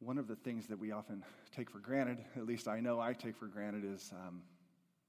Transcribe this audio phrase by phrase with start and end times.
[0.00, 1.24] one of the things that we often
[1.54, 4.42] take for granted, at least I know I take for granted, is um,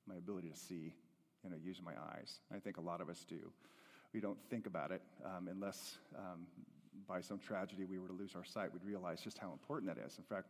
[0.07, 0.93] my ability to see,
[1.43, 2.39] you know, use my eyes.
[2.53, 3.51] I think a lot of us do.
[4.13, 6.47] We don't think about it um, unless um,
[7.07, 10.03] by some tragedy we were to lose our sight, we'd realize just how important that
[10.03, 10.17] is.
[10.17, 10.47] In fact,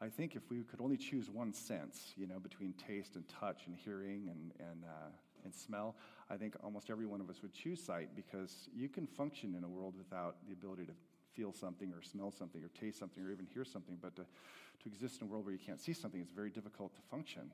[0.00, 3.62] I think if we could only choose one sense, you know, between taste and touch
[3.66, 5.08] and hearing and, and, uh,
[5.44, 5.96] and smell,
[6.30, 9.64] I think almost every one of us would choose sight because you can function in
[9.64, 10.92] a world without the ability to
[11.38, 13.96] feel something or smell something or taste something or even hear something.
[14.02, 16.94] But to, to exist in a world where you can't see something, it's very difficult
[16.96, 17.52] to function.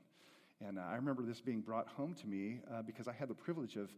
[0.65, 3.35] And uh, I remember this being brought home to me uh, because I had the
[3.35, 3.91] privilege of,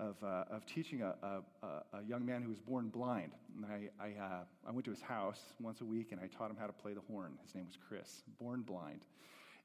[0.00, 3.32] of, uh, of teaching a, a, a, young man who was born blind.
[3.56, 6.50] And I, I, uh, I went to his house once a week and I taught
[6.50, 7.32] him how to play the horn.
[7.44, 9.02] His name was Chris, born blind.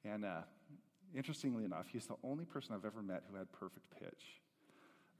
[0.04, 0.42] And uh,
[1.16, 4.24] interestingly enough, he's the only person I've ever met who had perfect pitch.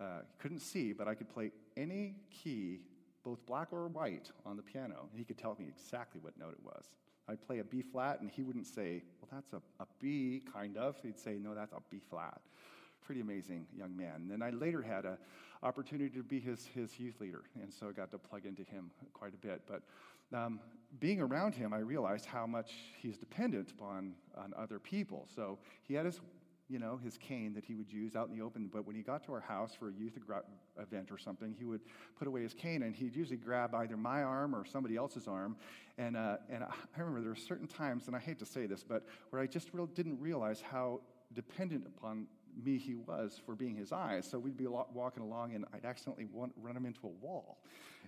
[0.02, 2.80] Uh, couldn't see, but I could play any key
[3.24, 5.08] both black or white, on the piano.
[5.10, 6.86] And he could tell me exactly what note it was.
[7.28, 10.78] I'd play a B flat, and he wouldn't say, Well, that's a, a B, kind
[10.78, 10.96] of.
[11.04, 12.42] He'd say, No, that's a B flat.
[13.06, 14.16] Pretty amazing young man.
[14.16, 15.18] And then I later had an
[15.64, 18.92] opportunity to be his, his youth leader, and so I got to plug into him
[19.14, 19.62] quite a bit.
[19.68, 19.84] But
[20.36, 20.60] um,
[21.00, 25.28] being around him, I realized how much he's dependent upon on other people.
[25.34, 26.20] So he had his
[26.70, 28.70] you know, his cane that he would use out in the open.
[28.72, 30.18] But when he got to our house for a youth
[30.80, 31.82] event or something, he would
[32.18, 35.58] put away his cane and he'd usually grab either my arm or somebody else's arm.
[35.98, 38.84] And, uh, and I remember there were certain times, and I hate to say this,
[38.84, 41.02] but where I just real, didn't realize how
[41.34, 42.28] dependent upon
[42.64, 44.28] me he was for being his eyes.
[44.30, 47.58] So we'd be walking along, and I'd accidentally run him into a wall.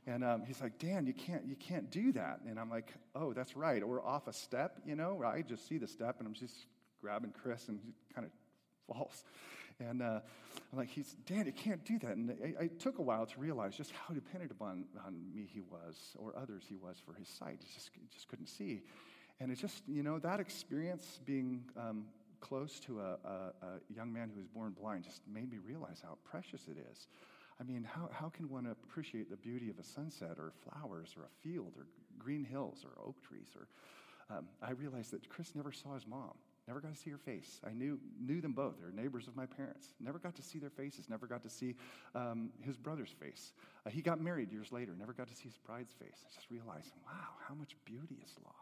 [0.08, 3.34] And um, he's like, "Dan, you can't, you can't do that." And I'm like, "Oh,
[3.34, 6.34] that's right." Or off a step, you know, I just see the step, and I'm
[6.34, 6.56] just
[7.02, 7.80] grabbing Chris and
[8.16, 8.31] kind of
[8.88, 9.24] false.
[9.80, 10.20] And uh,
[10.72, 12.16] I'm like, he's, Dan, you can't do that.
[12.16, 15.62] And I, I, took a while to realize just how dependent upon on me he
[15.62, 17.58] was, or others he was for his sight.
[17.59, 18.82] He just, just couldn't see.
[19.40, 22.06] And it's just, you know, that experience being um,
[22.42, 26.02] close to a, a, a, young man who was born blind just made me realize
[26.03, 27.08] how precious it is.
[27.59, 31.24] I mean, how, how can one appreciate the beauty of a sunset or flowers or
[31.24, 31.86] a field or
[32.18, 33.50] green hills or oak trees?
[33.56, 33.68] Or
[34.36, 36.34] um, I realized that Chris never saw his mom.
[36.68, 37.60] Never got to see her face.
[37.66, 38.76] I knew, knew them both.
[38.80, 39.94] They're neighbors of my parents.
[40.00, 41.10] Never got to see their faces.
[41.10, 41.76] Never got to see
[42.14, 43.54] um, his brother's face.
[43.86, 44.94] Uh, he got married years later.
[44.98, 46.24] Never got to see his bride's face.
[46.24, 48.58] I just realized, wow, how much beauty is lost.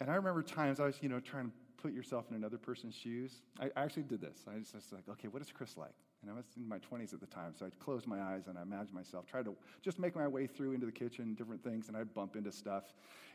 [0.00, 2.94] And I remember times I was, you know, trying to put yourself in another person's
[2.94, 3.42] shoes.
[3.60, 4.38] I, actually did this.
[4.50, 5.94] I was just like, okay, what is Chris like?
[6.26, 8.58] And I was in my 20s at the time, so I'd close my eyes and
[8.58, 11.86] I imagined myself, try to just make my way through into the kitchen, different things,
[11.86, 12.82] and I'd bump into stuff.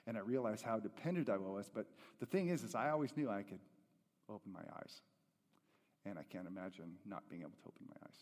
[0.08, 1.70] And I realized how dependent I was.
[1.74, 1.86] But
[2.20, 3.60] the thing is, is I always knew I could
[4.28, 5.04] open my eyes.
[6.06, 8.18] And I can't imagine not being able to open my eyes.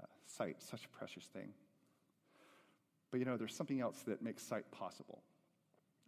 [0.00, 1.52] Uh, sight, such a precious thing.
[3.10, 5.22] But you know, there's something else that makes sight possible.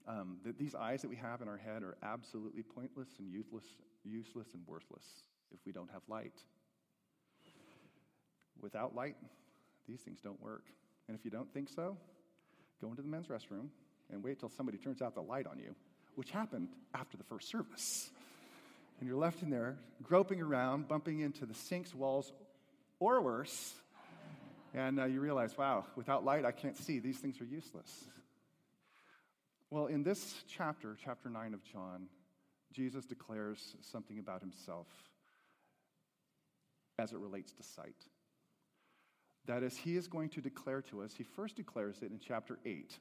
[0.07, 3.65] Um, that these eyes that we have in our head are absolutely pointless and useless,
[4.03, 5.05] useless and worthless
[5.53, 6.33] if we don't have light.
[8.61, 9.17] Without light,
[9.89, 10.65] these things don't work.
[11.07, 11.97] And if you don't think so,
[12.81, 13.69] go into the men's restroom
[14.13, 15.75] and wait till somebody turns out the light on you,
[16.15, 18.11] which happened after the first service.
[19.01, 22.33] And you're left in there groping around, bumping into the sinks, walls,
[22.99, 23.75] or worse.
[24.75, 26.99] And uh, you realize, wow, without light, I can't see.
[26.99, 28.05] These things are useless.
[29.71, 32.09] Well, in this chapter, chapter 9 of John,
[32.73, 34.87] Jesus declares something about himself
[36.99, 37.97] as it relates to sight.
[39.49, 42.59] That is, he is going to declare to us, he first declares it in chapter
[42.67, 42.99] 8,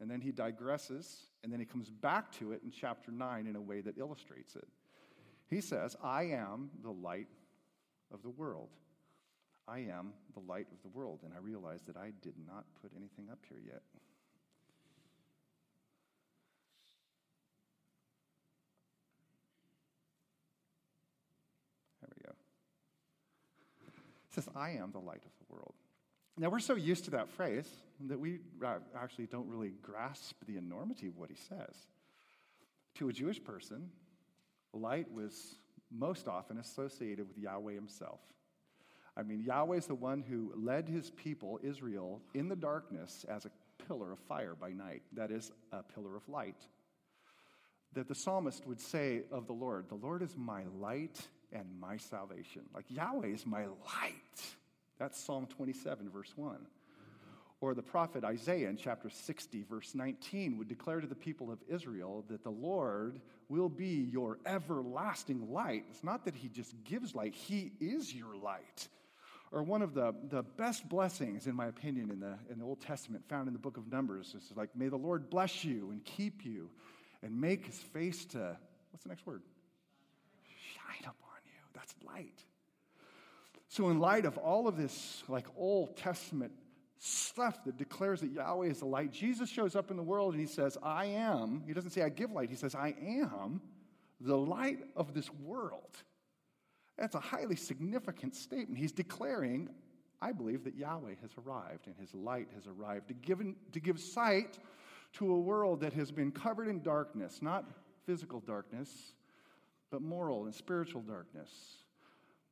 [0.00, 1.06] and then he digresses,
[1.44, 4.56] and then he comes back to it in chapter 9 in a way that illustrates
[4.56, 4.66] it.
[5.48, 7.28] He says, I am the light
[8.12, 8.70] of the world.
[9.68, 11.20] I am the light of the world.
[11.24, 13.82] And I realized that I did not put anything up here yet.
[22.00, 22.34] There we go
[24.36, 25.74] says, I am the light of world.
[26.38, 27.68] Now, we're so used to that phrase
[28.08, 31.74] that we uh, actually don't really grasp the enormity of what he says.
[32.96, 33.90] To a Jewish person,
[34.74, 35.56] light was
[35.90, 38.20] most often associated with Yahweh himself.
[39.16, 43.46] I mean, Yahweh is the one who led his people, Israel, in the darkness as
[43.46, 43.50] a
[43.86, 45.02] pillar of fire by night.
[45.14, 46.66] That is, a pillar of light.
[47.94, 51.18] That the psalmist would say of the Lord, The Lord is my light
[51.50, 52.62] and my salvation.
[52.74, 54.56] Like Yahweh is my light.
[54.98, 56.56] That's Psalm 27, verse 1.
[57.60, 61.58] Or the prophet Isaiah in chapter 60, verse 19, would declare to the people of
[61.68, 65.84] Israel that the Lord will be your everlasting light.
[65.90, 68.88] It's not that he just gives light, he is your light.
[69.52, 72.80] Or one of the, the best blessings, in my opinion, in the, in the Old
[72.80, 76.04] Testament, found in the book of Numbers, is like, May the Lord bless you and
[76.04, 76.68] keep you
[77.22, 78.56] and make his face to,
[78.90, 79.42] what's the next word?
[80.74, 81.52] Shine upon you.
[81.74, 82.44] That's light.
[83.76, 86.50] So, in light of all of this, like Old Testament
[86.98, 90.40] stuff that declares that Yahweh is the light, Jesus shows up in the world and
[90.40, 91.62] he says, I am.
[91.66, 92.48] He doesn't say, I give light.
[92.48, 93.60] He says, I am
[94.18, 95.94] the light of this world.
[96.96, 98.78] That's a highly significant statement.
[98.78, 99.68] He's declaring,
[100.22, 103.42] I believe, that Yahweh has arrived and his light has arrived to give,
[103.72, 104.56] to give sight
[105.18, 107.66] to a world that has been covered in darkness, not
[108.06, 109.12] physical darkness,
[109.90, 111.50] but moral and spiritual darkness.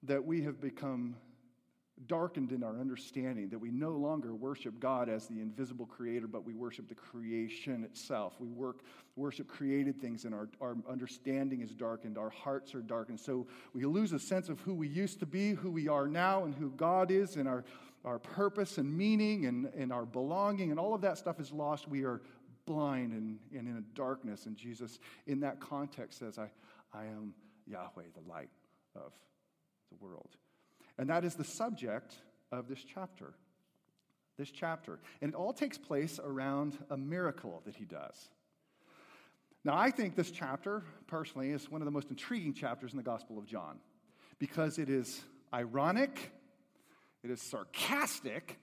[0.04, 1.16] That we have become
[2.06, 6.44] darkened in our understanding, that we no longer worship God as the invisible creator, but
[6.44, 8.34] we worship the creation itself.
[8.40, 8.80] We work,
[9.16, 13.20] worship created things, and our, our understanding is darkened, our hearts are darkened.
[13.20, 16.44] So we lose a sense of who we used to be, who we are now,
[16.44, 17.64] and who God is, and our,
[18.04, 21.88] our purpose and meaning and, and our belonging, and all of that stuff is lost.
[21.88, 22.22] We are
[22.66, 24.46] blind and, and in a darkness.
[24.46, 26.50] And Jesus, in that context, says, I,
[26.92, 27.34] I am
[27.66, 28.50] Yahweh, the light
[28.96, 29.12] of
[29.99, 30.31] the world.
[30.99, 32.14] And that is the subject
[32.52, 33.35] of this chapter.
[34.38, 34.99] This chapter.
[35.20, 38.29] And it all takes place around a miracle that he does.
[39.64, 43.02] Now, I think this chapter, personally, is one of the most intriguing chapters in the
[43.02, 43.79] Gospel of John
[44.38, 46.32] because it is ironic,
[47.23, 48.58] it is sarcastic.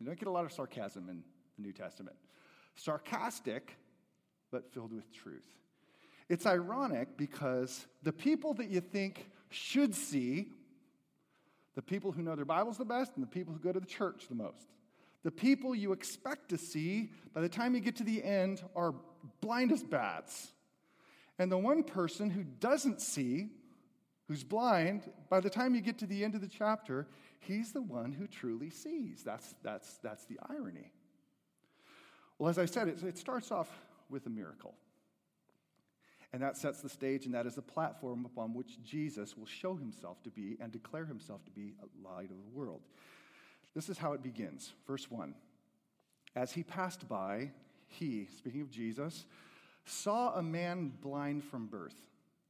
[0.00, 1.22] You don't get a lot of sarcasm in
[1.56, 2.16] the New Testament.
[2.74, 3.76] Sarcastic,
[4.50, 5.46] but filled with truth.
[6.28, 10.52] It's ironic because the people that you think should see
[11.76, 13.86] the people who know their Bibles the best and the people who go to the
[13.86, 14.66] church the most.
[15.22, 18.94] The people you expect to see by the time you get to the end are
[19.40, 20.52] blind as bats.
[21.38, 23.50] And the one person who doesn't see,
[24.26, 27.06] who's blind, by the time you get to the end of the chapter,
[27.40, 29.22] he's the one who truly sees.
[29.22, 30.92] That's, that's, that's the irony.
[32.38, 33.68] Well, as I said, it, it starts off
[34.08, 34.74] with a miracle.
[36.36, 39.74] And that sets the stage, and that is the platform upon which Jesus will show
[39.74, 42.82] himself to be and declare himself to be a light of the world.
[43.74, 44.74] This is how it begins.
[44.86, 45.34] Verse 1.
[46.34, 47.52] As he passed by,
[47.88, 49.24] he, speaking of Jesus,
[49.86, 51.96] saw a man blind from birth.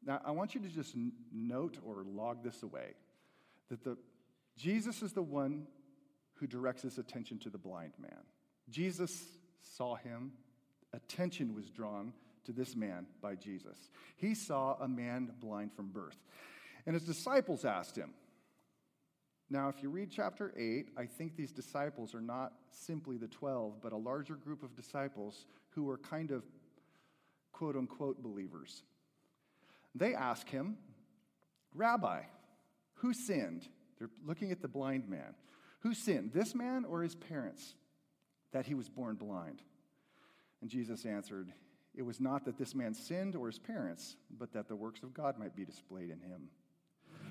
[0.04, 0.96] Now, I want you to just
[1.32, 2.94] note or log this away
[3.68, 3.96] that the,
[4.56, 5.68] Jesus is the one
[6.34, 8.24] who directs his attention to the blind man.
[8.68, 10.32] Jesus saw him,
[10.92, 12.12] attention was drawn
[12.46, 13.90] to this man by Jesus.
[14.16, 16.18] He saw a man blind from birth.
[16.86, 18.10] And his disciples asked him.
[19.48, 23.80] Now, if you read chapter 8, I think these disciples are not simply the 12,
[23.80, 26.42] but a larger group of disciples who were kind of
[27.52, 28.82] quote unquote believers.
[29.94, 30.76] They ask him,
[31.74, 32.22] Rabbi,
[32.94, 33.68] who sinned?
[33.98, 35.34] They're looking at the blind man.
[35.80, 37.74] Who sinned, this man or his parents,
[38.52, 39.62] that he was born blind?
[40.60, 41.52] And Jesus answered,
[41.96, 45.14] it was not that this man sinned or his parents, but that the works of
[45.14, 46.48] God might be displayed in him.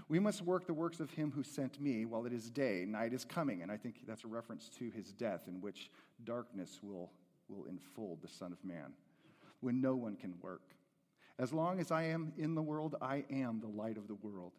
[0.09, 2.85] We must work the works of him who sent me while it is day.
[2.88, 3.62] Night is coming.
[3.62, 5.91] And I think that's a reference to his death, in which
[6.23, 7.12] darkness will,
[7.47, 8.94] will enfold the Son of Man,
[9.62, 10.62] when no one can work.
[11.38, 14.53] As long as I am in the world, I am the light of the world.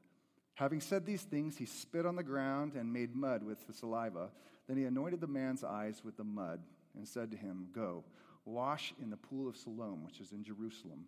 [0.54, 4.30] Having said these things, he spit on the ground and made mud with the saliva.
[4.68, 6.60] Then he anointed the man's eyes with the mud
[6.96, 8.04] and said to him, Go
[8.46, 11.04] Wash in the pool of Siloam, which is in Jerusalem,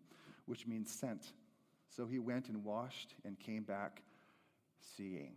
[0.47, 1.33] which means sent.
[1.89, 4.03] So he went and washed and came back
[4.81, 5.33] seeing.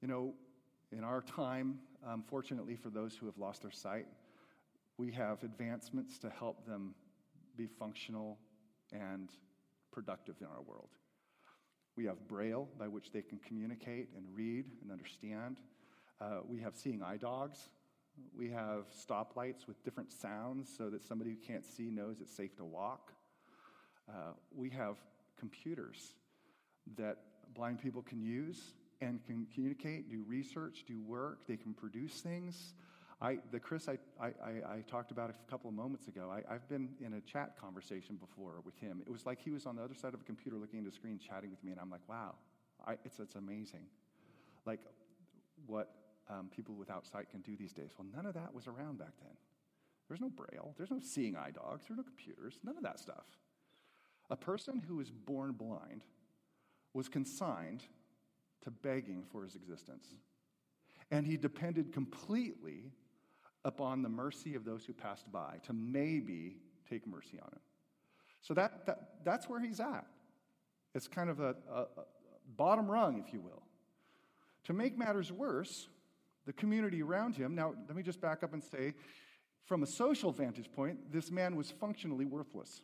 [0.00, 0.34] You know,
[0.92, 4.06] in our time, um, fortunately for those who have lost their sight,
[4.98, 6.94] we have advancements to help them
[7.56, 8.38] be functional
[8.92, 9.30] and
[9.92, 10.90] productive in our world.
[11.96, 15.60] We have Braille, by which they can communicate and read and understand.
[16.20, 17.70] Uh, we have seeing eye dogs,
[18.36, 22.56] we have stoplights with different sounds so that somebody who can't see knows it's safe
[22.56, 23.12] to walk.
[24.08, 24.96] Uh, we have
[25.38, 26.14] computers
[26.96, 27.18] that
[27.54, 31.46] blind people can use and can communicate, do research, do work.
[31.46, 32.74] They can produce things.
[33.20, 36.68] I, the Chris I, I, I, talked about a couple of moments ago, I, have
[36.68, 39.02] been in a chat conversation before with him.
[39.06, 40.94] It was like he was on the other side of a computer looking at a
[40.94, 42.34] screen chatting with me, and I'm like, wow,
[42.86, 43.86] I, it's, it's amazing.
[44.66, 44.80] Like
[45.66, 45.94] what
[46.28, 47.90] um, people without sight can do these days.
[47.98, 49.36] Well, none of that was around back then.
[50.08, 53.26] There's no braille, there's no seeing eye dogs, there's no computers, none of that stuff.
[54.30, 56.02] A person who was born blind
[56.94, 57.82] was consigned
[58.62, 60.06] to begging for his existence.
[61.10, 62.92] And he depended completely
[63.64, 66.56] upon the mercy of those who passed by to maybe
[66.88, 67.60] take mercy on him.
[68.42, 70.06] So that, that, that's where he's at.
[70.94, 71.86] It's kind of a, a, a
[72.56, 73.62] bottom rung, if you will
[74.64, 75.88] To make matters worse,
[76.46, 78.94] the community around him, now let me just back up and say,
[79.64, 82.82] from a social vantage point, this man was functionally worthless.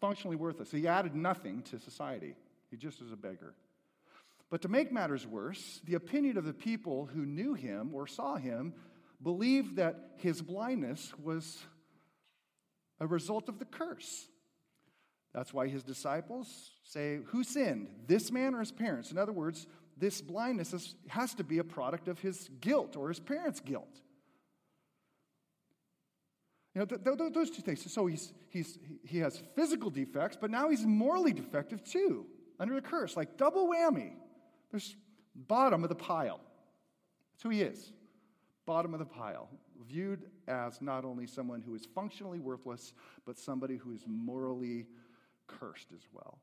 [0.00, 0.70] Functionally worthless.
[0.70, 2.34] He added nothing to society,
[2.70, 3.54] he just was a beggar.
[4.48, 8.36] But to make matters worse, the opinion of the people who knew him or saw
[8.36, 8.74] him
[9.22, 11.64] believed that his blindness was
[13.00, 14.26] a result of the curse.
[15.32, 19.10] That's why his disciples say, Who sinned, this man or his parents?
[19.10, 23.08] In other words, this blindness is, has to be a product of his guilt or
[23.08, 24.00] his parents' guilt.
[26.74, 27.90] You know, th- th- those two things.
[27.92, 32.26] So he's, he's, he has physical defects, but now he's morally defective too,
[32.58, 34.12] under the curse, like double whammy.
[34.70, 34.96] There's
[35.34, 36.40] bottom of the pile.
[37.32, 37.92] That's who he is.
[38.64, 39.48] Bottom of the pile.
[39.86, 42.94] Viewed as not only someone who is functionally worthless,
[43.26, 44.86] but somebody who is morally
[45.46, 46.38] cursed as well.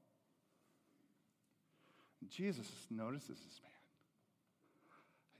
[2.27, 3.71] Jesus notices this man.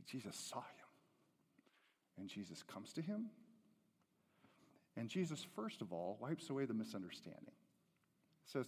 [0.06, 0.88] Jesus saw him.
[2.18, 3.28] And Jesus comes to him.
[4.98, 7.54] And Jesus, first of all, wipes away the misunderstanding.
[8.46, 8.66] He Says,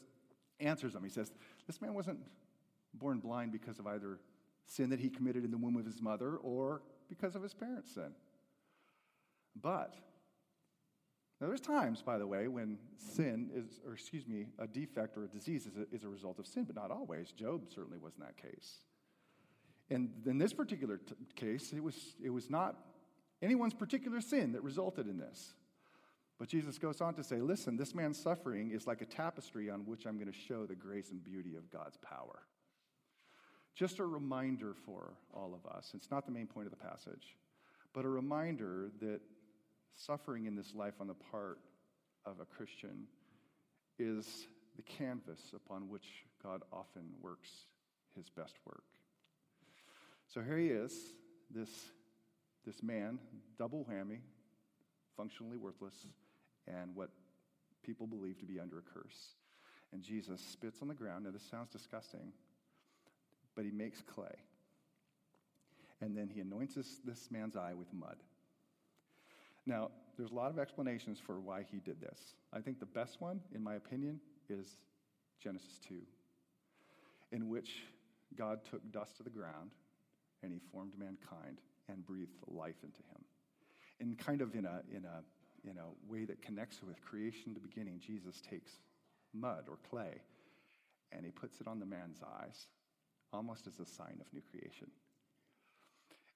[0.59, 1.03] answers him.
[1.03, 1.31] He says,
[1.67, 2.19] This man wasn't
[2.93, 4.19] born blind because of either
[4.65, 7.93] sin that he committed in the womb of his mother or because of his parents'
[7.93, 8.13] sin.
[9.59, 9.93] But
[11.41, 15.23] now, there's times, by the way, when sin is, or excuse me, a defect or
[15.23, 17.31] a disease is a, is a result of sin, but not always.
[17.31, 18.81] Job certainly was in that case.
[19.89, 22.75] And in this particular t- case, it was, it was not
[23.41, 25.55] anyone's particular sin that resulted in this.
[26.37, 29.79] But Jesus goes on to say, listen, this man's suffering is like a tapestry on
[29.87, 32.43] which I'm going to show the grace and beauty of God's power.
[33.73, 35.93] Just a reminder for all of us.
[35.95, 37.35] It's not the main point of the passage,
[37.93, 39.21] but a reminder that
[39.95, 41.59] suffering in this life on the part
[42.25, 43.07] of a Christian
[43.99, 47.49] is the canvas upon which God often works
[48.15, 48.83] his best work.
[50.27, 50.93] So here he is,
[51.53, 51.69] this,
[52.65, 53.19] this man,
[53.57, 54.19] double whammy,
[55.17, 56.07] functionally worthless,
[56.67, 57.09] and what
[57.83, 59.35] people believe to be under a curse.
[59.91, 61.25] And Jesus spits on the ground.
[61.25, 62.31] Now, this sounds disgusting,
[63.55, 64.35] but he makes clay.
[65.99, 68.15] And then he anoints this, this man's eye with mud.
[69.65, 72.35] Now, there's a lot of explanations for why he did this.
[72.53, 74.77] I think the best one, in my opinion, is
[75.41, 75.95] Genesis 2,
[77.31, 77.83] in which
[78.37, 79.71] God took dust to the ground
[80.43, 83.23] and he formed mankind and breathed life into him.
[83.99, 87.59] And kind of in a, in a, in a way that connects with creation, the
[87.59, 88.71] beginning, Jesus takes
[89.33, 90.21] mud or clay
[91.11, 92.67] and he puts it on the man's eyes,
[93.33, 94.87] almost as a sign of new creation.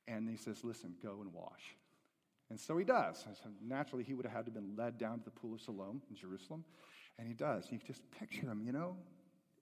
[0.07, 1.75] And he says, Listen, go and wash.
[2.49, 3.19] And so he does.
[3.19, 5.61] So naturally, he would have had to have been led down to the pool of
[5.61, 6.63] Siloam in Jerusalem.
[7.17, 7.67] And he does.
[7.71, 8.95] You just picture him, you know?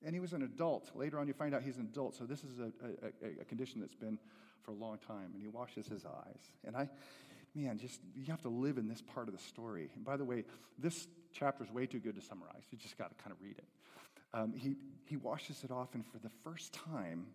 [0.06, 0.92] And he was an adult.
[0.96, 2.16] Later on, you find out he's an adult.
[2.16, 2.72] So this is a,
[3.26, 4.20] a, a condition that's been
[4.64, 5.32] for a long time.
[5.34, 6.42] And he washes his eyes.
[6.66, 6.90] And I,
[7.56, 9.90] man, just, you have to live in this part of the story.
[9.96, 10.44] And by the way,
[10.78, 12.64] this chapter is way too good to summarize.
[12.70, 13.68] You just got to kind of read it.
[14.34, 14.76] Um, he,
[15.06, 17.28] he washes it off, and for the first time,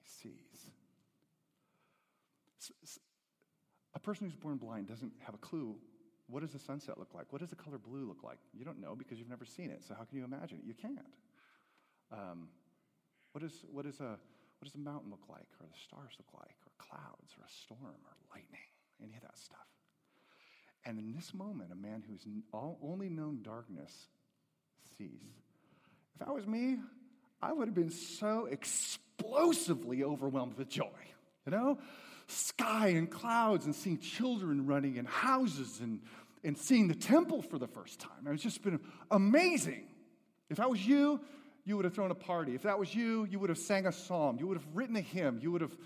[0.00, 0.70] he sees.
[3.98, 5.74] A person who's born blind doesn't have a clue
[6.28, 7.32] what does the sunset look like?
[7.32, 8.38] What does the color blue look like?
[8.52, 9.82] You don't know because you've never seen it.
[9.82, 10.66] So how can you imagine it?
[10.66, 11.14] You can't.
[12.12, 12.48] Um,
[13.32, 14.18] what, is, what, is a,
[14.58, 17.50] what does a mountain look like, or the stars look like, or clouds, or a
[17.50, 18.60] storm, or lightning?
[19.02, 19.58] Any of that stuff.
[20.84, 23.92] And in this moment, a man who's only known darkness
[24.98, 25.32] sees.
[26.14, 26.76] If that was me,
[27.40, 30.90] I would have been so explosively overwhelmed with joy.
[31.46, 31.78] You know?
[32.28, 36.00] Sky and clouds and seeing children running in houses and,
[36.44, 38.26] and seeing the temple for the first time.
[38.26, 38.78] It's just been
[39.10, 39.86] amazing.
[40.50, 41.20] If that was you,
[41.64, 42.54] you would have thrown a party.
[42.54, 44.38] If that was you, you would have sang a psalm.
[44.38, 45.38] You would have written a hymn.
[45.42, 45.76] You would have,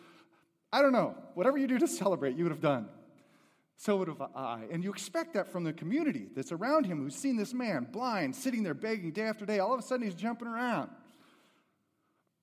[0.73, 2.89] I don't know, whatever you do to celebrate, you would have done.
[3.77, 4.63] So would have I.
[4.71, 8.37] And you expect that from the community that's around him who's seen this man blind,
[8.37, 9.59] sitting there begging day after day.
[9.59, 10.91] All of a sudden, he's jumping around.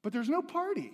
[0.01, 0.91] But there's no party.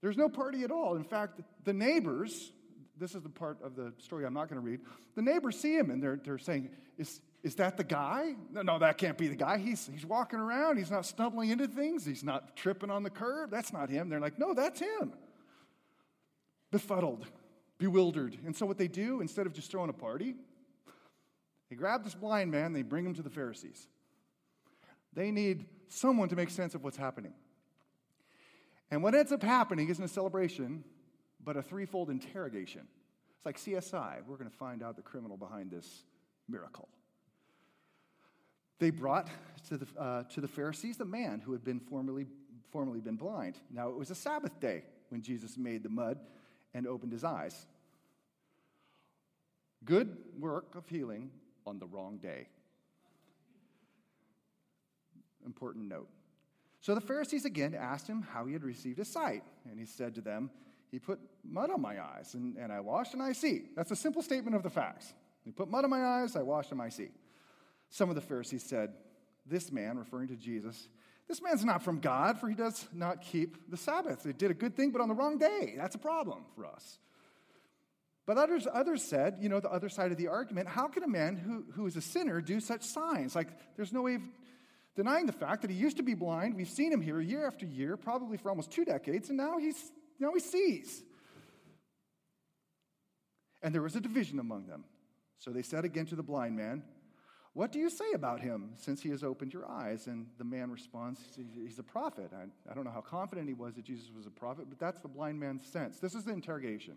[0.00, 0.96] There's no party at all.
[0.96, 2.52] In fact, the neighbors,
[2.98, 4.80] this is the part of the story I'm not going to read,
[5.14, 8.34] the neighbors see him and they're, they're saying, is, is that the guy?
[8.50, 9.58] No, no, that can't be the guy.
[9.58, 10.76] He's, he's walking around.
[10.76, 12.04] He's not stumbling into things.
[12.04, 13.50] He's not tripping on the curb.
[13.50, 14.08] That's not him.
[14.08, 15.12] They're like, no, that's him.
[16.70, 17.26] Befuddled,
[17.78, 18.38] bewildered.
[18.44, 20.34] And so what they do, instead of just throwing a party,
[21.68, 23.86] they grab this blind man, they bring him to the Pharisees.
[25.12, 27.32] They need someone to make sense of what's happening.
[28.90, 30.84] And what ends up happening isn't a celebration,
[31.44, 32.82] but a threefold interrogation.
[33.36, 34.26] It's like CSI.
[34.26, 36.02] We're going to find out the criminal behind this
[36.48, 36.88] miracle.
[38.78, 39.28] They brought
[39.68, 42.26] to the, uh, to the Pharisees the man who had been formerly
[42.70, 43.56] formerly been blind.
[43.70, 46.18] Now it was a Sabbath day when Jesus made the mud
[46.72, 47.66] and opened his eyes.
[49.84, 51.30] Good work of healing
[51.66, 52.46] on the wrong day.
[55.44, 56.08] Important note.
[56.80, 59.42] So the Pharisees again asked him how he had received his sight.
[59.70, 60.50] And he said to them,
[60.90, 63.64] He put mud on my eyes, and, and I washed and I see.
[63.76, 65.12] That's a simple statement of the facts.
[65.44, 67.08] He put mud on my eyes, I washed and I see.
[67.90, 68.94] Some of the Pharisees said,
[69.46, 70.88] This man, referring to Jesus,
[71.28, 74.24] this man's not from God, for he does not keep the Sabbath.
[74.24, 75.74] He did a good thing, but on the wrong day.
[75.76, 76.98] That's a problem for us.
[78.26, 81.08] But others, others said, you know, the other side of the argument, how can a
[81.08, 83.36] man who, who is a sinner do such signs?
[83.36, 84.22] Like, there's no way of
[84.96, 86.56] denying the fact that he used to be blind.
[86.56, 89.92] We've seen him here year after year, probably for almost two decades, and now, he's,
[90.18, 91.02] now he sees.
[93.62, 94.84] And there was a division among them.
[95.38, 96.82] So they said again to the blind man,
[97.54, 100.06] What do you say about him since he has opened your eyes?
[100.06, 101.20] And the man responds,
[101.54, 102.30] He's a prophet.
[102.34, 105.08] I, don't know how confident he was that Jesus was a prophet, but that's the
[105.08, 105.98] blind man's sense.
[105.98, 106.96] This is the interrogation.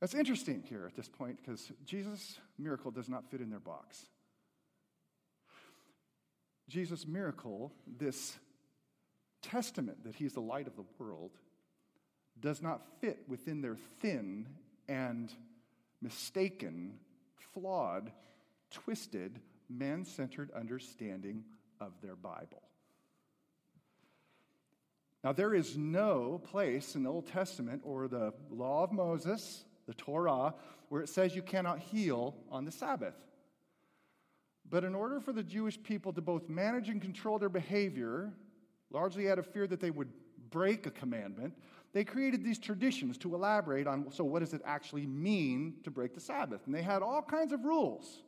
[0.00, 4.06] That's interesting here at this point because Jesus' miracle does not fit in their box.
[6.70, 8.38] Jesus' miracle, this
[9.42, 11.32] testament that he's the light of the world,
[12.40, 14.46] does not fit within their thin
[14.88, 15.32] and
[16.00, 16.94] mistaken,
[17.52, 18.12] flawed,
[18.70, 21.44] twisted, man centered understanding
[21.80, 22.62] of their Bible.
[25.22, 29.92] Now, there is no place in the Old Testament or the law of Moses, the
[29.92, 30.54] Torah,
[30.88, 33.14] where it says you cannot heal on the Sabbath.
[34.70, 38.32] But in order for the Jewish people to both manage and control their behavior,
[38.90, 40.08] largely out of fear that they would
[40.50, 41.54] break a commandment,
[41.92, 46.14] they created these traditions to elaborate on so, what does it actually mean to break
[46.14, 46.60] the Sabbath?
[46.66, 48.22] And they had all kinds of rules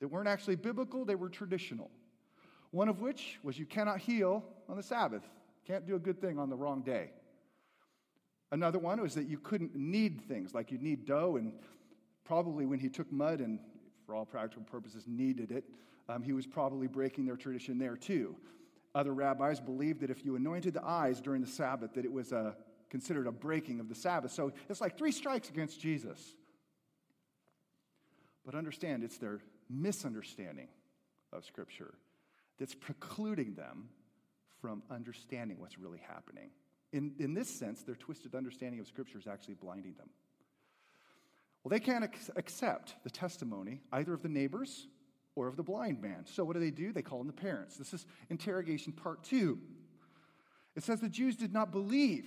[0.00, 1.90] that weren't actually biblical, they were traditional.
[2.70, 5.22] One of which was you cannot heal on the Sabbath,
[5.66, 7.10] can't do a good thing on the wrong day.
[8.52, 11.52] Another one was that you couldn't knead things, like you knead dough, and
[12.24, 13.58] probably when he took mud and,
[14.06, 15.64] for all practical purposes, kneaded it,
[16.08, 18.36] um, he was probably breaking their tradition there too.
[18.94, 22.32] Other rabbis believed that if you anointed the eyes during the Sabbath, that it was
[22.32, 22.56] a
[22.90, 24.30] considered a breaking of the Sabbath.
[24.30, 26.36] So it's like three strikes against Jesus.
[28.44, 30.68] But understand, it's their misunderstanding
[31.32, 31.94] of Scripture
[32.58, 33.88] that's precluding them
[34.60, 36.50] from understanding what's really happening.
[36.92, 40.10] In, in this sense, their twisted understanding of Scripture is actually blinding them.
[41.64, 44.86] Well, they can't ac- accept the testimony either of the neighbors
[45.34, 46.26] or of the blind man.
[46.26, 46.92] So, what do they do?
[46.92, 47.76] They call in the parents.
[47.76, 49.58] This is interrogation part two.
[50.76, 52.26] It says the Jews did not believe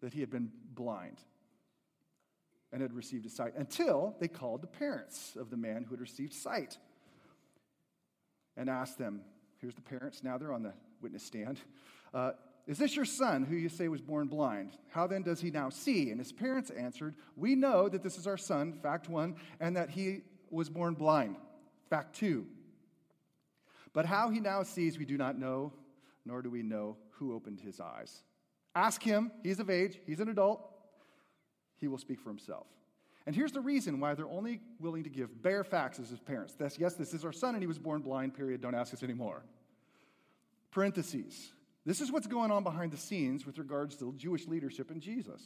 [0.00, 1.18] that he had been blind
[2.72, 6.00] and had received his sight until they called the parents of the man who had
[6.00, 6.78] received sight
[8.56, 9.22] and asked them
[9.60, 11.60] here's the parents, now they're on the witness stand.
[12.14, 12.32] Uh,
[12.68, 14.76] is this your son who you say was born blind?
[14.90, 16.10] How then does he now see?
[16.10, 19.88] And his parents answered, We know that this is our son, fact one, and that
[19.88, 21.36] he was born blind,
[21.88, 22.46] fact two.
[23.94, 25.72] But how he now sees, we do not know,
[26.26, 28.22] nor do we know who opened his eyes.
[28.74, 29.32] Ask him.
[29.42, 30.60] He's of age, he's an adult.
[31.78, 32.66] He will speak for himself.
[33.26, 36.54] And here's the reason why they're only willing to give bare facts as his parents.
[36.54, 38.60] That's, yes, this is our son and he was born blind, period.
[38.60, 39.42] Don't ask us anymore.
[40.70, 41.52] Parentheses.
[41.88, 45.40] This is what's going on behind the scenes with regards to Jewish leadership and Jesus.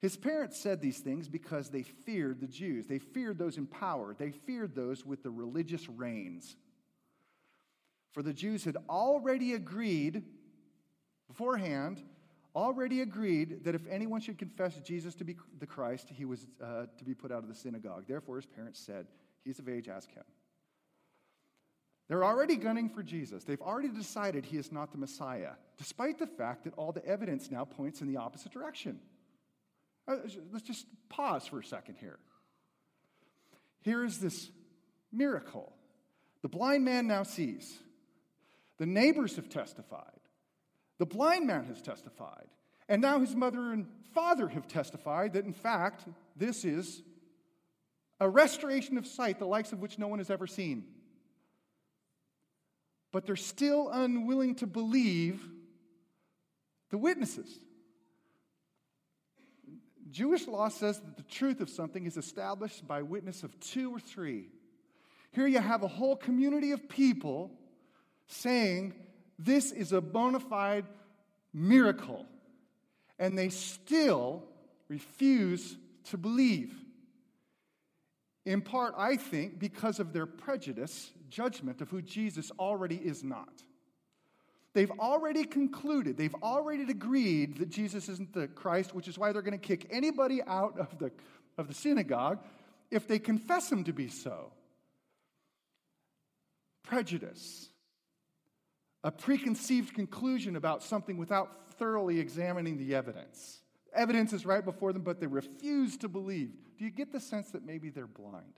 [0.00, 2.88] His parents said these things because they feared the Jews.
[2.88, 4.16] They feared those in power.
[4.18, 6.56] They feared those with the religious reins.
[8.10, 10.24] For the Jews had already agreed
[11.28, 12.02] beforehand
[12.56, 16.86] already agreed that if anyone should confess Jesus to be the Christ, he was uh,
[16.98, 18.06] to be put out of the synagogue.
[18.08, 19.06] Therefore, his parents said,
[19.44, 20.24] He's of age, ask him.
[22.12, 23.42] They're already gunning for Jesus.
[23.42, 27.50] They've already decided he is not the Messiah, despite the fact that all the evidence
[27.50, 29.00] now points in the opposite direction.
[30.06, 30.16] Uh,
[30.52, 32.18] let's just pause for a second here.
[33.80, 34.50] Here is this
[35.10, 35.72] miracle.
[36.42, 37.78] The blind man now sees.
[38.76, 40.20] The neighbors have testified.
[40.98, 42.48] The blind man has testified.
[42.90, 46.04] And now his mother and father have testified that, in fact,
[46.36, 47.00] this is
[48.20, 50.84] a restoration of sight, the likes of which no one has ever seen.
[53.12, 55.40] But they're still unwilling to believe
[56.90, 57.58] the witnesses.
[60.10, 64.00] Jewish law says that the truth of something is established by witness of two or
[64.00, 64.48] three.
[65.32, 67.50] Here you have a whole community of people
[68.26, 68.94] saying
[69.38, 70.86] this is a bona fide
[71.52, 72.26] miracle.
[73.18, 74.44] And they still
[74.88, 75.76] refuse
[76.10, 76.74] to believe.
[78.44, 83.62] In part, I think, because of their prejudice, judgment of who Jesus already is not.
[84.74, 89.42] They've already concluded, they've already agreed that Jesus isn't the Christ, which is why they're
[89.42, 91.10] going to kick anybody out of the,
[91.58, 92.38] of the synagogue
[92.90, 94.52] if they confess him to be so.
[96.82, 97.68] Prejudice,
[99.04, 103.60] a preconceived conclusion about something without thoroughly examining the evidence.
[103.94, 106.50] Evidence is right before them, but they refuse to believe.
[106.78, 108.54] Do you get the sense that maybe they're blind?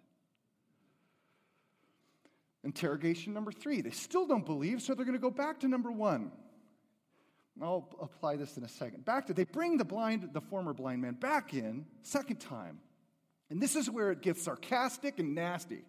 [2.65, 3.83] Interrogation number three.
[3.83, 6.33] They still don't believe, so they're going to go back to number one.
[7.63, 9.05] I'll apply this in a second.
[9.05, 12.81] Back to they bring the blind, the former blind man back in second time.
[13.51, 15.85] And this is where it gets sarcastic and nasty.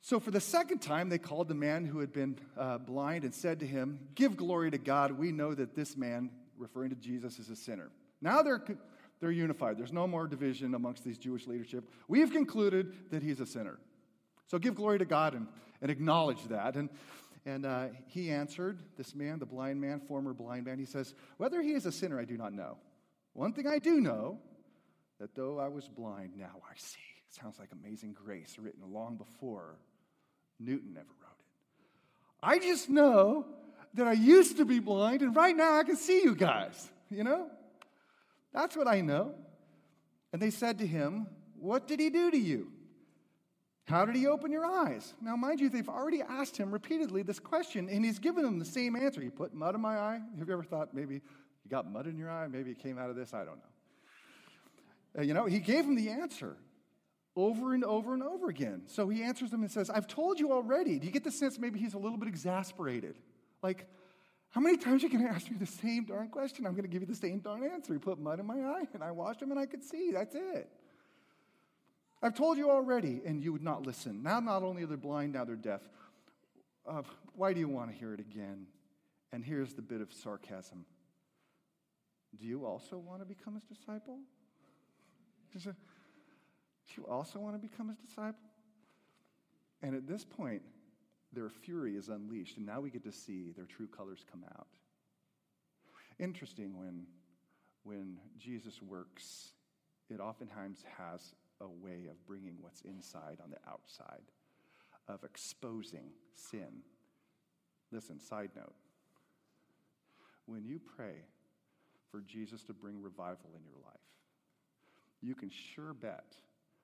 [0.00, 3.34] So, for the second time, they called the man who had been uh, blind and
[3.34, 5.12] said to him, Give glory to God.
[5.12, 7.90] We know that this man, referring to Jesus, is a sinner.
[8.20, 8.64] Now they're,
[9.20, 9.78] they're unified.
[9.78, 11.88] There's no more division amongst these Jewish leadership.
[12.08, 13.78] We've concluded that he's a sinner.
[14.52, 15.46] So give glory to God and,
[15.80, 16.76] and acknowledge that.
[16.76, 16.90] And,
[17.46, 21.62] and uh, he answered, this man, the blind man, former blind man, he says, Whether
[21.62, 22.76] he is a sinner, I do not know.
[23.32, 24.40] One thing I do know,
[25.18, 27.00] that though I was blind, now I see.
[27.30, 29.78] It sounds like amazing grace written long before
[30.60, 31.46] Newton ever wrote it.
[32.42, 33.46] I just know
[33.94, 37.24] that I used to be blind, and right now I can see you guys, you
[37.24, 37.46] know?
[38.52, 39.34] That's what I know.
[40.30, 41.26] And they said to him,
[41.58, 42.70] What did he do to you?
[43.86, 45.12] How did he open your eyes?
[45.20, 48.64] Now, mind you, they've already asked him repeatedly this question, and he's given them the
[48.64, 49.20] same answer.
[49.20, 50.20] He put mud in my eye.
[50.38, 51.20] Have you ever thought maybe you
[51.68, 52.46] got mud in your eye?
[52.46, 53.34] Maybe it came out of this?
[53.34, 55.18] I don't know.
[55.18, 56.56] Uh, you know, he gave him the answer
[57.34, 58.82] over and over and over again.
[58.86, 60.98] So he answers them and says, I've told you already.
[60.98, 63.16] Do you get the sense maybe he's a little bit exasperated?
[63.62, 63.86] Like,
[64.50, 66.66] how many times are you going to ask me the same darn question?
[66.66, 67.94] I'm going to give you the same darn answer.
[67.94, 70.10] He put mud in my eye, and I washed him, and I could see.
[70.12, 70.70] That's it.
[72.22, 74.22] I've told you already, and you would not listen.
[74.22, 75.80] Now, not only are they blind, now they're deaf.
[76.86, 77.02] Uh,
[77.34, 78.66] why do you want to hear it again?
[79.32, 80.84] And here's the bit of sarcasm
[82.38, 84.18] Do you also want to become his disciple?
[85.54, 85.70] do
[86.96, 88.38] you also want to become his disciple?
[89.82, 90.62] And at this point,
[91.32, 94.66] their fury is unleashed, and now we get to see their true colors come out.
[96.18, 97.06] Interesting when,
[97.82, 99.50] when Jesus works,
[100.08, 104.32] it oftentimes has a way of bringing what's inside on the outside,
[105.08, 106.82] of exposing sin.
[107.90, 108.74] Listen, side note.
[110.46, 111.24] When you pray
[112.10, 114.00] for Jesus to bring revival in your life,
[115.20, 116.34] you can sure bet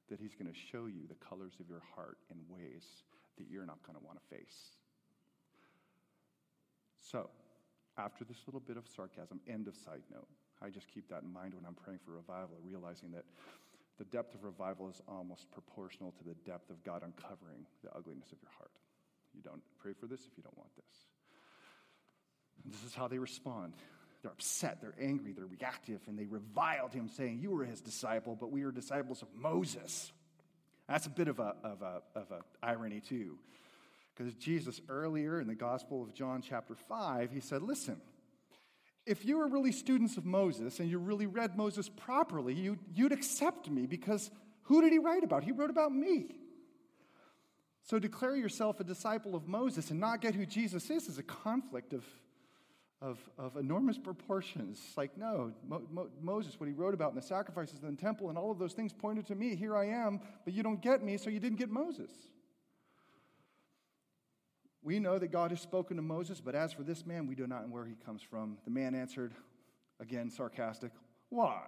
[0.08, 3.02] that he's going to show you the colors of your heart in ways
[3.36, 4.76] that you're not going to want to face.
[7.00, 7.30] So,
[7.96, 10.28] after this little bit of sarcasm, end of side note,
[10.62, 13.24] I just keep that in mind when I'm praying for revival, realizing that
[13.98, 18.30] the depth of revival is almost proportional to the depth of God uncovering the ugliness
[18.32, 18.70] of your heart.
[19.34, 20.84] You don't pray for this if you don't want this.
[22.64, 23.74] And this is how they respond.
[24.22, 28.36] They're upset, they're angry, they're reactive, and they reviled him, saying, You were his disciple,
[28.38, 30.12] but we are disciples of Moses.
[30.88, 33.38] That's a bit of a, of a, of a irony, too.
[34.16, 38.00] Because Jesus, earlier in the Gospel of John, chapter 5, he said, Listen,
[39.08, 43.12] if you were really students of Moses and you really read Moses properly, you, you'd
[43.12, 44.30] accept me because
[44.64, 45.44] who did he write about?
[45.44, 46.36] He wrote about me.
[47.84, 51.22] So declare yourself a disciple of Moses and not get who Jesus is is a
[51.22, 52.04] conflict of,
[53.00, 54.78] of, of enormous proportions.
[54.94, 58.28] Like, no, Mo, Mo, Moses, what he wrote about in the sacrifices in the temple
[58.28, 59.56] and all of those things pointed to me.
[59.56, 62.10] Here I am, but you don't get me, so you didn't get Moses.
[64.88, 67.46] We know that God has spoken to Moses, but as for this man, we do
[67.46, 68.56] not know where he comes from.
[68.64, 69.34] The man answered,
[70.00, 70.92] again sarcastic,
[71.28, 71.60] Why?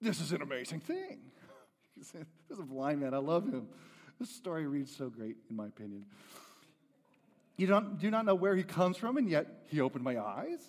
[0.00, 1.18] This is an amazing thing.
[1.96, 2.14] This
[2.50, 3.14] is a blind man.
[3.14, 3.66] I love him.
[4.20, 6.06] This story reads so great, in my opinion.
[7.56, 10.60] You don't, do not know where he comes from, and yet he opened my eyes.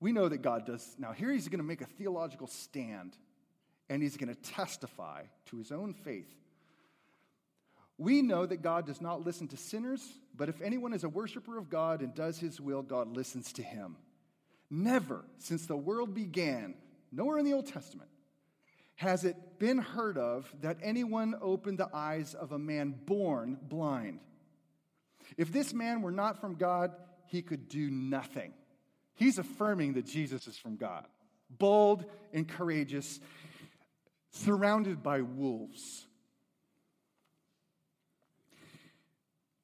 [0.00, 0.96] We know that God does.
[0.98, 3.14] Now, here he's going to make a theological stand,
[3.90, 6.41] and he's going to testify to his own faith
[8.02, 10.02] we know that God does not listen to sinners,
[10.36, 13.62] but if anyone is a worshiper of God and does his will, God listens to
[13.62, 13.96] him.
[14.68, 16.74] Never, since the world began,
[17.12, 18.08] nowhere in the Old Testament,
[18.96, 24.18] has it been heard of that anyone opened the eyes of a man born blind.
[25.36, 26.92] If this man were not from God,
[27.26, 28.52] he could do nothing.
[29.14, 31.06] He's affirming that Jesus is from God,
[31.50, 33.20] bold and courageous,
[34.30, 36.06] surrounded by wolves.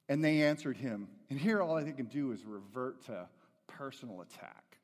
[0.09, 1.07] And they answered him.
[1.29, 3.29] And here, all I can do is revert to
[3.67, 4.77] personal attack.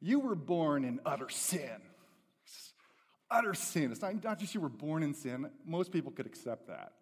[0.00, 1.80] You were born in utter sin.
[3.30, 3.92] Utter sin.
[3.92, 6.92] It's not, not just you were born in sin, most people could accept that.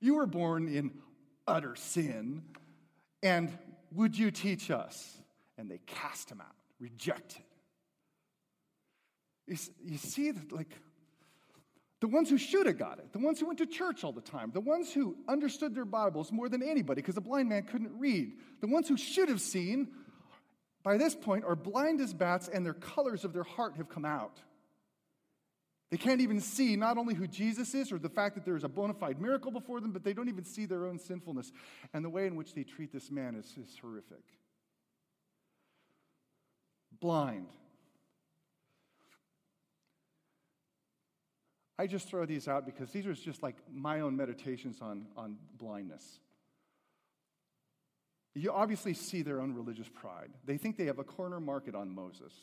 [0.00, 0.92] You were born in
[1.48, 2.42] utter sin.
[3.22, 3.56] And
[3.92, 5.18] Would you teach us?
[5.58, 7.42] And they cast him out, rejected.
[9.46, 10.74] You, you see that, like,
[12.00, 14.22] the ones who should have got it, the ones who went to church all the
[14.22, 17.92] time, the ones who understood their Bibles more than anybody because the blind man couldn't
[17.98, 19.88] read, the ones who should have seen,
[20.82, 24.06] by this point, are blind as bats and their colors of their heart have come
[24.06, 24.40] out.
[25.90, 28.64] They can't even see not only who Jesus is or the fact that there is
[28.64, 31.52] a bona fide miracle before them, but they don't even see their own sinfulness.
[31.92, 34.22] And the way in which they treat this man is, is horrific.
[37.00, 37.48] Blind.
[41.80, 45.38] I just throw these out because these are just like my own meditations on, on
[45.56, 46.18] blindness.
[48.34, 50.28] You obviously see their own religious pride.
[50.44, 52.34] They think they have a corner market on Moses.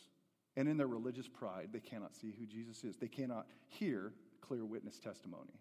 [0.56, 2.98] And in their religious pride, they cannot see who Jesus is.
[2.98, 5.54] They cannot hear clear witness testimony.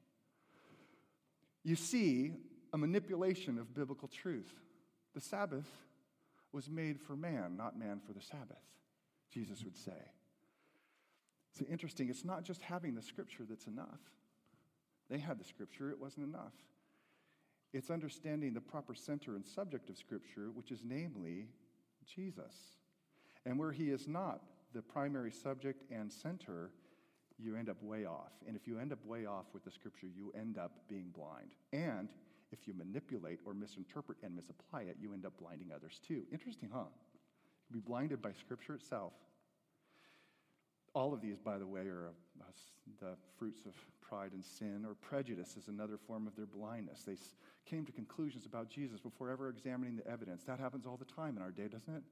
[1.62, 2.32] You see
[2.72, 4.54] a manipulation of biblical truth.
[5.14, 5.68] The Sabbath
[6.50, 8.56] was made for man, not man for the Sabbath,
[9.30, 10.15] Jesus would say.
[11.59, 14.01] It's interesting, it's not just having the scripture that's enough.
[15.09, 16.53] They had the scripture, it wasn't enough.
[17.73, 21.47] It's understanding the proper center and subject of scripture, which is namely
[22.05, 22.53] Jesus.
[23.47, 24.42] And where he is not
[24.75, 26.73] the primary subject and center,
[27.38, 28.33] you end up way off.
[28.47, 31.53] And if you end up way off with the scripture, you end up being blind.
[31.73, 32.11] And
[32.53, 36.25] if you manipulate or misinterpret and misapply it, you end up blinding others too.
[36.31, 36.81] Interesting, huh?
[36.81, 39.14] You can be blinded by scripture itself.
[40.96, 42.09] All of these, by the way, are
[42.40, 42.44] uh,
[43.02, 47.02] the fruits of pride and sin, or prejudice is another form of their blindness.
[47.02, 47.16] They
[47.66, 50.44] came to conclusions about Jesus before ever examining the evidence.
[50.44, 52.02] That happens all the time in our day, doesn't it?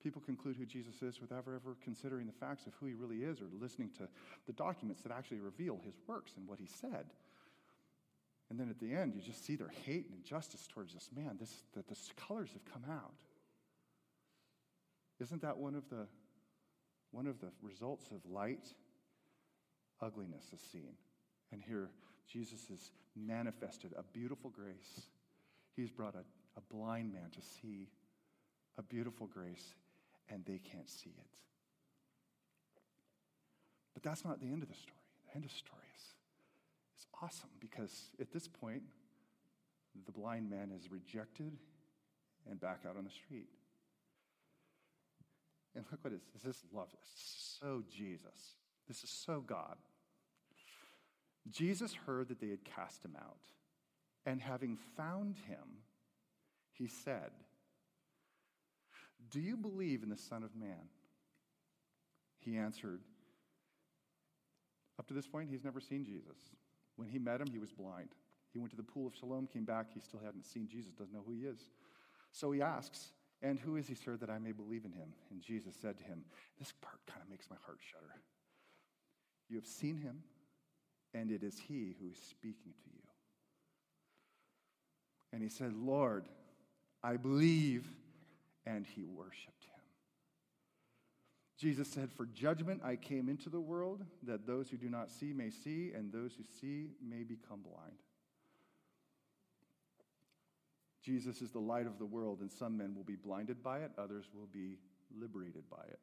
[0.00, 3.40] People conclude who Jesus is without ever considering the facts of who he really is
[3.40, 4.06] or listening to
[4.46, 7.06] the documents that actually reveal his works and what he said.
[8.48, 11.36] And then at the end, you just see their hate and injustice towards this man,
[11.40, 11.96] this, that the
[12.28, 13.14] colors have come out.
[15.18, 16.06] Isn't that one of the,
[17.12, 18.66] one of the results of light?
[20.00, 20.94] Ugliness is seen.
[21.52, 21.90] And here,
[22.30, 25.08] Jesus has manifested a beautiful grace.
[25.74, 26.24] He's brought a,
[26.56, 27.88] a blind man to see
[28.78, 29.74] a beautiful grace
[30.28, 31.26] and they can't see it.
[33.94, 34.96] But that's not the end of the story.
[35.26, 36.02] The end of the story is,
[36.98, 38.82] is awesome because at this point,
[40.06, 41.58] the blind man is rejected
[42.48, 43.48] and back out on the street.
[45.74, 46.42] And look what it is.
[46.42, 46.88] This is love.
[46.90, 48.56] This is so Jesus.
[48.88, 49.76] This is so God.
[51.48, 53.38] Jesus heard that they had cast him out.
[54.26, 55.82] And having found him,
[56.72, 57.30] he said,
[59.30, 60.88] do you believe in the Son of Man?
[62.38, 63.00] He answered,
[64.98, 66.38] Up to this point, he's never seen Jesus.
[66.96, 68.10] When he met him, he was blind.
[68.52, 71.14] He went to the pool of Siloam, came back, he still hadn't seen Jesus, doesn't
[71.14, 71.70] know who he is.
[72.32, 75.14] So he asks, And who is he, sir, that I may believe in him?
[75.30, 76.24] And Jesus said to him,
[76.58, 78.20] This part kind of makes my heart shudder.
[79.48, 80.22] You have seen him,
[81.14, 83.02] and it is he who is speaking to you.
[85.32, 86.26] And he said, Lord,
[87.02, 87.88] I believe
[88.66, 89.80] and he worshiped him.
[91.58, 95.32] Jesus said, For judgment I came into the world, that those who do not see
[95.32, 97.98] may see, and those who see may become blind.
[101.02, 103.90] Jesus is the light of the world, and some men will be blinded by it,
[103.96, 104.78] others will be
[105.18, 105.98] liberated by it.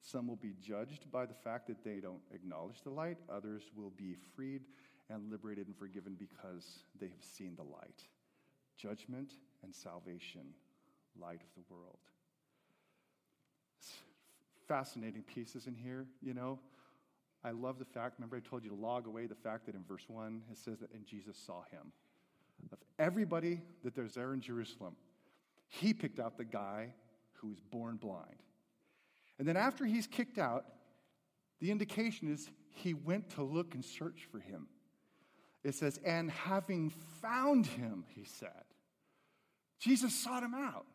[0.00, 3.92] Some will be judged by the fact that they don't acknowledge the light, others will
[3.96, 4.62] be freed
[5.08, 8.02] and liberated and forgiven because they have seen the light.
[8.76, 10.54] Judgment and salvation
[11.20, 11.98] light of the world.
[14.66, 16.58] Fascinating pieces in here, you know.
[17.44, 19.84] I love the fact, remember, I told you to log away the fact that in
[19.84, 21.92] verse 1 it says that, and Jesus saw him.
[22.72, 24.96] Of everybody that there's there in Jerusalem,
[25.68, 26.94] he picked out the guy
[27.34, 28.42] who was born blind.
[29.38, 30.64] And then after he's kicked out,
[31.60, 34.68] the indication is he went to look and search for him.
[35.62, 36.90] It says, and having
[37.22, 38.64] found him, he said.
[39.78, 40.86] Jesus sought him out.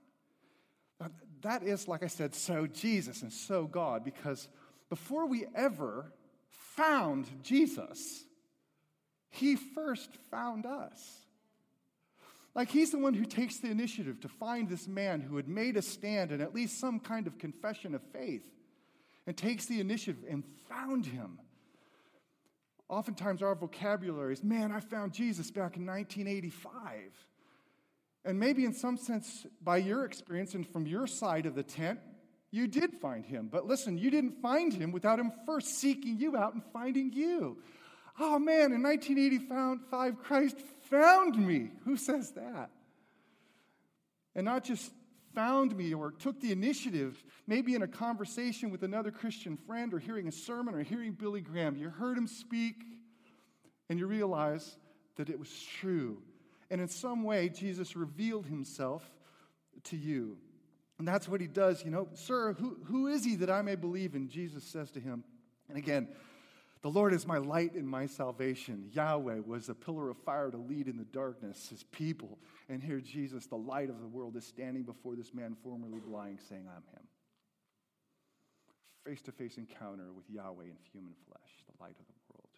[1.00, 1.10] Now,
[1.42, 4.48] That is, like I said, so Jesus and so God, because
[4.90, 6.12] before we ever
[6.76, 8.26] found Jesus,
[9.30, 11.26] he first found us.
[12.56, 15.78] Like he's the one who takes the initiative to find this man who had made
[15.78, 18.44] a stand and at least some kind of confession of faith
[19.28, 21.40] and takes the initiative and found him.
[22.90, 27.12] Oftentimes, our vocabulary is, man, I found Jesus back in 1985.
[28.26, 32.00] And maybe in some sense, by your experience and from your side of the tent,
[32.52, 33.48] you did find him.
[33.52, 37.60] But listen, you didn't find him without him first seeking you out and finding you.
[38.20, 40.58] Oh man, in 1985, Christ
[40.90, 41.72] found me.
[41.86, 42.70] Who says that?
[44.36, 44.92] And not just
[45.36, 50.00] found me or took the initiative, maybe in a conversation with another Christian friend or
[50.00, 52.76] hearing a sermon or hearing Billy Graham, you heard him speak
[53.90, 54.78] and you realize
[55.18, 56.22] that it was true.
[56.72, 59.04] And in some way, Jesus revealed himself
[59.86, 60.38] to you.
[61.00, 61.84] And that's what he does.
[61.84, 64.16] You know, sir, who, who is he that I may believe?
[64.16, 64.30] in?
[64.30, 65.24] Jesus says to him,
[65.68, 66.10] and again,
[66.82, 68.90] the Lord is my light and my salvation.
[68.94, 72.40] Yahweh was a pillar of fire to lead in the darkness his people.
[72.70, 76.40] And here Jesus, the light of the world, is standing before this man formerly blind,
[76.48, 77.08] saying, I'm him.
[79.06, 82.50] Face to face encounter with Yahweh in human flesh, the light of the world.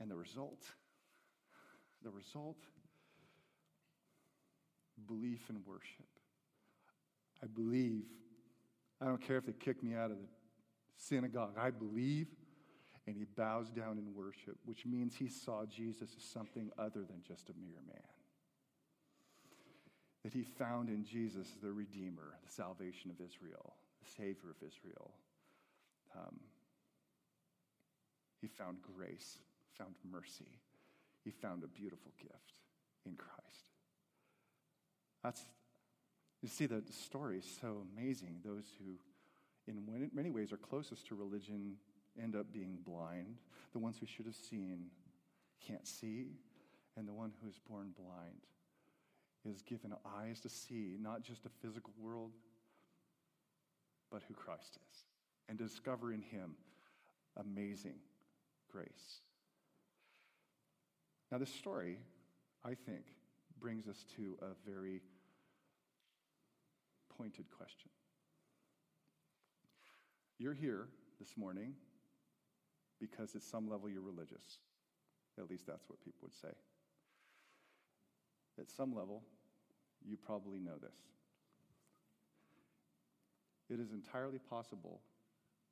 [0.00, 0.64] And the result,
[2.02, 2.58] the result,
[5.06, 6.06] belief and worship.
[7.42, 8.04] I believe.
[9.00, 10.26] I don't care if they kick me out of the
[10.98, 11.54] synagogue.
[11.58, 12.28] I believe.
[13.06, 17.22] And he bows down in worship, which means he saw Jesus as something other than
[17.26, 18.02] just a mere man.
[20.24, 25.14] That he found in Jesus the Redeemer, the salvation of Israel, the Savior of Israel.
[26.14, 26.40] Um,
[28.42, 29.38] he found grace,
[29.78, 30.60] found mercy.
[31.24, 32.52] He found a beautiful gift
[33.06, 33.70] in Christ.
[35.24, 35.42] That's,
[36.42, 38.40] you see, the story is so amazing.
[38.44, 38.96] Those who,
[39.68, 41.76] in many ways, are closest to religion
[42.20, 43.36] end up being blind.
[43.72, 44.86] The ones who should have seen
[45.66, 46.28] can't see.
[46.96, 48.46] And the one who is born blind
[49.44, 52.32] is given eyes to see not just a physical world,
[54.10, 55.04] but who Christ is.
[55.48, 56.56] And discover in him
[57.36, 58.00] amazing
[58.70, 59.20] grace.
[61.30, 61.98] Now, this story,
[62.64, 63.04] I think,
[63.60, 65.02] brings us to a very
[67.16, 67.90] pointed question.
[70.38, 70.86] You're here
[71.18, 71.74] this morning
[73.00, 74.58] because at some level you're religious.
[75.38, 76.54] At least that's what people would say.
[78.58, 79.22] At some level,
[80.04, 80.96] you probably know this.
[83.70, 85.00] It is entirely possible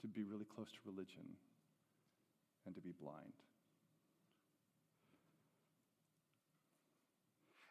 [0.00, 1.24] to be really close to religion
[2.66, 3.32] and to be blind.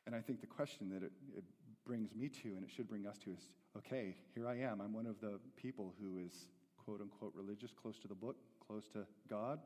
[0.08, 1.44] And I think the question that it, it
[1.86, 4.82] brings me to, and it should bring us to, is okay, here I am.
[4.82, 6.48] I'm one of the people who is
[6.86, 9.60] quote unquote religious, close to the book, close to God.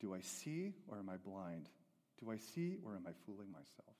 [0.00, 1.68] Do I see or am I blind?
[2.20, 3.96] Do I see or am I fooling myself?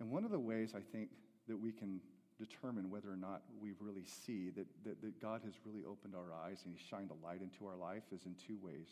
[0.00, 1.10] And one of the ways I think
[1.48, 2.00] that we can
[2.38, 6.32] determine whether or not we really see that, that, that God has really opened our
[6.32, 8.88] eyes and He shined a light into our life is in two ways.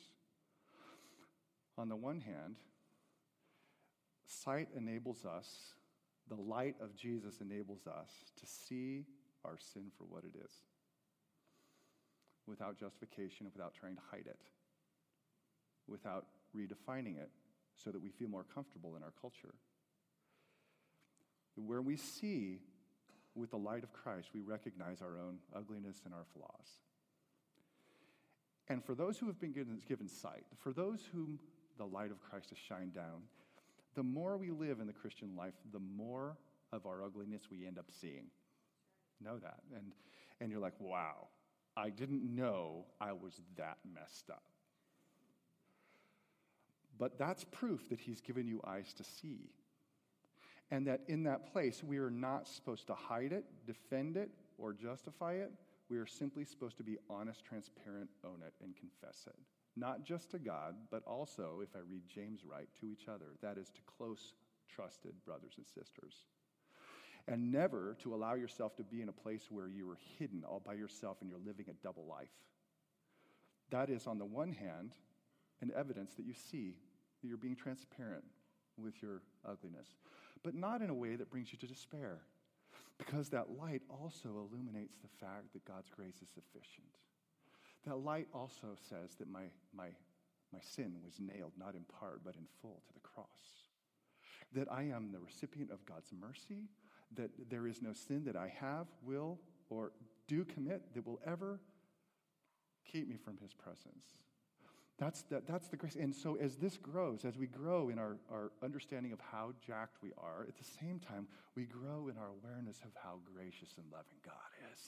[1.76, 2.56] On the one hand,
[4.26, 5.74] sight enables us,
[6.28, 8.10] the light of Jesus enables us
[8.40, 9.04] to see
[9.44, 10.52] our sin for what it is
[12.54, 14.38] without justification, without trying to hide it,
[15.88, 17.30] without redefining it
[17.74, 19.54] so that we feel more comfortable in our culture.
[21.56, 22.60] Where we see
[23.34, 26.68] with the light of Christ, we recognize our own ugliness and our flaws.
[28.68, 31.40] And for those who have been given, given sight, for those whom
[31.76, 33.22] the light of Christ has shined down,
[33.96, 36.36] the more we live in the Christian life, the more
[36.72, 38.26] of our ugliness we end up seeing.
[39.20, 39.60] Know that.
[39.74, 39.92] And,
[40.40, 41.26] and you're like, wow,
[41.76, 44.44] I didn't know I was that messed up.
[46.98, 49.50] But that's proof that He's given you eyes to see.
[50.70, 54.72] And that in that place, we are not supposed to hide it, defend it, or
[54.72, 55.52] justify it.
[55.90, 59.36] We are simply supposed to be honest, transparent, own it, and confess it.
[59.76, 63.36] Not just to God, but also, if I read James right, to each other.
[63.42, 64.32] That is to close,
[64.68, 66.24] trusted brothers and sisters
[67.26, 70.60] and never to allow yourself to be in a place where you are hidden all
[70.64, 72.28] by yourself and you're living a double life.
[73.70, 74.92] That is, on the one hand,
[75.62, 76.74] an evidence that you see
[77.20, 78.24] that you're being transparent
[78.76, 79.88] with your ugliness,
[80.42, 82.18] but not in a way that brings you to despair,
[82.98, 86.86] because that light also illuminates the fact that God's grace is sufficient.
[87.86, 89.88] That light also says that my, my,
[90.52, 93.26] my sin was nailed not in part, but in full to the cross.
[94.54, 96.68] That I am the recipient of God's mercy,
[97.16, 99.38] that there is no sin that I have, will,
[99.68, 99.92] or
[100.28, 101.60] do commit that will ever
[102.90, 104.04] keep me from his presence.
[104.96, 105.96] That's, that, that's the grace.
[105.96, 109.96] And so, as this grows, as we grow in our, our understanding of how jacked
[110.02, 113.86] we are, at the same time, we grow in our awareness of how gracious and
[113.90, 114.80] loving God is.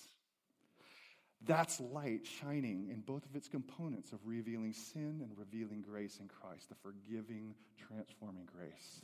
[1.45, 6.29] That's light shining in both of its components of revealing sin and revealing grace in
[6.29, 9.03] Christ, the forgiving, transforming grace.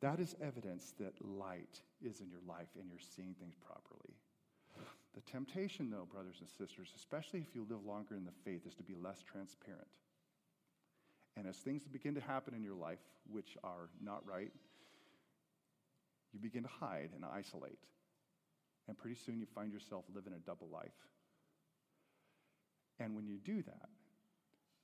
[0.00, 4.14] That is evidence that light is in your life and you're seeing things properly.
[5.14, 8.74] The temptation, though, brothers and sisters, especially if you live longer in the faith, is
[8.76, 9.88] to be less transparent.
[11.36, 14.52] And as things begin to happen in your life, which are not right,
[16.32, 17.78] you begin to hide and isolate.
[18.88, 20.96] And pretty soon you find yourself living a double life.
[22.98, 23.88] And when you do that,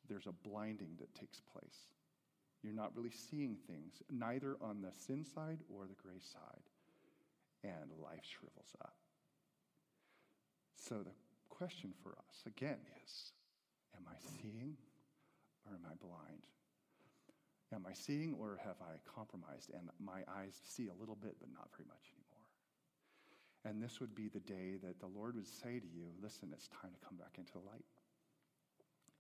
[0.09, 1.77] there's a blinding that takes place.
[2.63, 6.63] You're not really seeing things, neither on the sin side or the grace side.
[7.67, 8.95] And life shrivels up.
[10.79, 11.11] So the
[11.51, 13.33] question for us, again, is
[13.97, 14.77] Am I seeing
[15.67, 16.47] or am I blind?
[17.75, 21.51] Am I seeing or have I compromised and my eyes see a little bit but
[21.51, 22.47] not very much anymore?
[23.67, 26.69] And this would be the day that the Lord would say to you, Listen, it's
[26.69, 27.85] time to come back into the light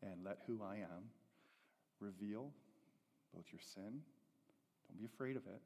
[0.03, 1.11] and let who I am
[1.99, 2.53] reveal
[3.35, 4.03] both your sin.
[4.87, 5.63] Don't be afraid of it.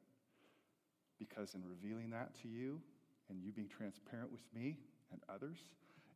[1.21, 2.81] Because in revealing that to you
[3.29, 4.81] and you being transparent with me
[5.13, 5.61] and others,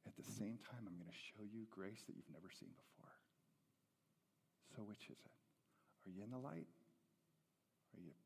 [0.10, 3.14] at the same time, I'm going to show you grace that you've never seen before.
[4.74, 5.38] So, which is it?
[6.10, 6.66] Are you in the light?
[7.93, 8.18] Are you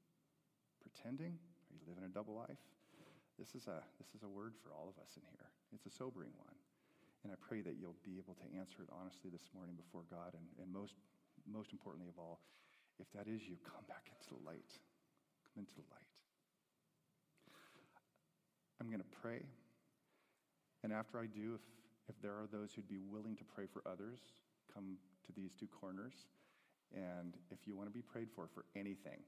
[0.80, 1.36] pretending?
[1.36, 2.64] Are you living a double life?
[3.36, 5.52] This is a, this is a word for all of us in here.
[5.76, 6.56] It's a sobering one.
[7.24, 10.36] And I pray that you'll be able to answer it honestly this morning before God.
[10.36, 10.96] And, and most,
[11.44, 12.40] most importantly of all,
[13.00, 14.72] if that is you, come back into the light.
[15.48, 16.19] Come into the light.
[18.80, 19.42] I'm going to pray.
[20.84, 21.62] And after I do, if,
[22.08, 24.20] if there are those who'd be willing to pray for others,
[24.74, 26.14] come to these two corners.
[26.96, 29.20] And if you want to be prayed for for anything,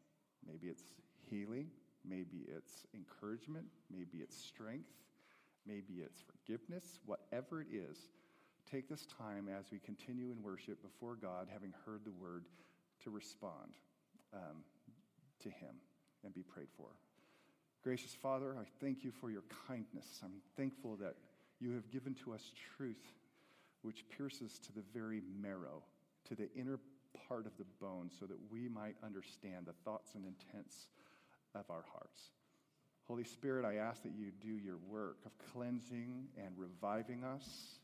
[0.47, 0.84] maybe it's
[1.30, 1.68] healing,
[2.08, 4.89] maybe it's encouragement, maybe it's strength,
[5.68, 7.97] maybe it's forgiveness, whatever it is,
[8.72, 12.45] take this time as we continue in worship before God, having heard the word,
[13.04, 13.76] to respond
[14.34, 14.64] um,
[15.41, 15.76] to Him
[16.24, 16.89] and be prayed for.
[17.84, 20.06] Gracious Father, I thank you for your kindness.
[20.24, 21.16] I'm thankful that
[21.60, 23.02] you have given to us truth
[23.82, 25.82] which pierces to the very marrow,
[26.28, 26.80] to the inner
[27.28, 30.86] part of the bone, so that we might understand the thoughts and intents
[31.56, 32.30] of our hearts.
[33.08, 37.80] Holy Spirit, I ask that you do your work of cleansing and reviving us.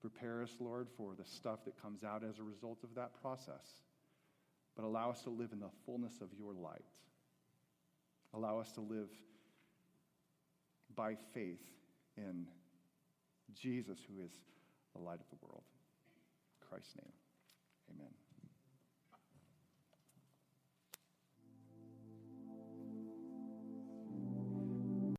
[0.00, 3.82] Prepare us, Lord, for the stuff that comes out as a result of that process.
[4.74, 6.84] But allow us to live in the fullness of your light.
[8.34, 9.08] Allow us to live
[10.94, 11.62] by faith
[12.16, 12.46] in
[13.54, 14.32] Jesus, who is
[14.94, 15.64] the light of the world.
[16.60, 17.12] In Christ's name,
[17.94, 18.27] amen.